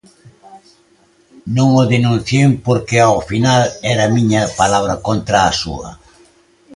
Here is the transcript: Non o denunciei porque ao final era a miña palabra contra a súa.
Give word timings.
Non 1.55 1.69
o 1.81 1.83
denunciei 1.93 2.51
porque 2.67 2.97
ao 3.01 3.19
final 3.29 3.61
era 3.93 4.03
a 4.05 4.13
miña 4.17 4.41
palabra 4.59 4.95
contra 5.07 5.37
a 5.43 5.51
súa. 5.61 5.89